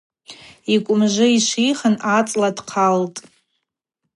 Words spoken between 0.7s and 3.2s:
Йкӏвымжвы йшвихын ацӏла дхъалтӏ.